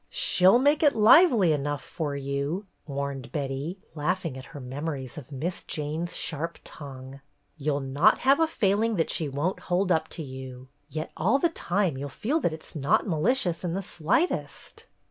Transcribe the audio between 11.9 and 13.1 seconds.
you 'll feel that it 's not